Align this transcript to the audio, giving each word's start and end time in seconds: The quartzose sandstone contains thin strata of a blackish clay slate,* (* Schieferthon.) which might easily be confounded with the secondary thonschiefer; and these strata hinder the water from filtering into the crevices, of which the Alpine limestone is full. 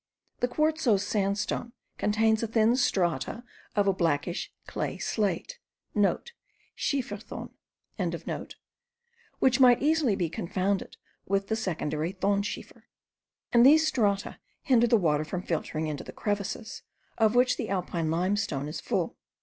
The 0.39 0.47
quartzose 0.47 1.03
sandstone 1.05 1.73
contains 1.99 2.41
thin 2.47 2.75
strata 2.75 3.43
of 3.75 3.87
a 3.87 3.93
blackish 3.93 4.51
clay 4.65 4.97
slate,* 4.97 5.59
(* 6.17 6.75
Schieferthon.) 6.75 7.49
which 9.37 9.59
might 9.59 9.79
easily 9.83 10.15
be 10.15 10.27
confounded 10.27 10.97
with 11.27 11.49
the 11.49 11.55
secondary 11.55 12.13
thonschiefer; 12.13 12.81
and 13.53 13.63
these 13.63 13.85
strata 13.85 14.39
hinder 14.63 14.87
the 14.87 14.97
water 14.97 15.23
from 15.23 15.43
filtering 15.43 15.85
into 15.85 16.03
the 16.03 16.11
crevices, 16.13 16.81
of 17.19 17.35
which 17.35 17.57
the 17.57 17.69
Alpine 17.69 18.09
limestone 18.09 18.67
is 18.67 18.81
full. 18.81 19.17